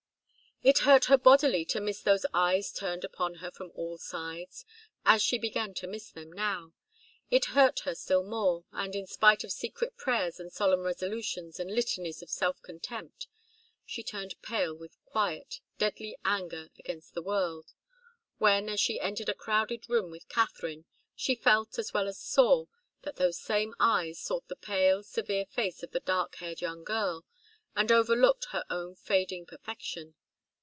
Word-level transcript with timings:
It 0.63 0.85
hurt 0.85 1.05
her 1.05 1.17
bodily 1.17 1.65
to 1.65 1.81
miss 1.81 2.01
those 2.01 2.23
eyes 2.35 2.71
turned 2.71 3.03
upon 3.03 3.35
her 3.41 3.49
from 3.49 3.71
all 3.73 3.97
sides, 3.97 4.63
as 5.03 5.23
she 5.23 5.39
began 5.39 5.73
to 5.73 5.87
miss 5.87 6.11
them 6.11 6.31
now. 6.31 6.73
It 7.31 7.45
hurt 7.55 7.79
her 7.79 7.95
still 7.95 8.21
more 8.21 8.65
and 8.71 8.95
in 8.95 9.07
spite 9.07 9.43
of 9.43 9.51
secret 9.51 9.97
prayers 9.97 10.39
and 10.39 10.53
solemn 10.53 10.83
resolutions 10.83 11.59
and 11.59 11.71
litanies 11.73 12.21
of 12.21 12.29
self 12.29 12.61
contempt, 12.61 13.25
she 13.87 14.03
turned 14.03 14.39
pale 14.43 14.75
with 14.75 15.03
quiet, 15.03 15.61
deadly 15.79 16.15
anger 16.23 16.69
against 16.77 17.15
the 17.15 17.23
world 17.23 17.73
when, 18.37 18.69
as 18.69 18.79
she 18.79 18.99
entered 18.99 19.29
a 19.29 19.33
crowded 19.33 19.89
room 19.89 20.11
with 20.11 20.29
Katharine, 20.29 20.85
she 21.15 21.33
felt, 21.33 21.79
as 21.79 21.91
well 21.91 22.07
as 22.07 22.19
saw, 22.19 22.65
that 23.01 23.15
those 23.15 23.39
same 23.39 23.73
eyes 23.79 24.19
sought 24.19 24.47
the 24.47 24.55
pale, 24.55 25.01
severe 25.01 25.47
face 25.47 25.81
of 25.81 25.89
the 25.89 26.01
dark 26.01 26.35
haired 26.35 26.61
young 26.61 26.83
girl, 26.83 27.25
and 27.75 27.91
overlooked 27.91 28.45
her 28.51 28.63
own 28.69 28.93
fading 28.93 29.47
perfection. 29.47 30.13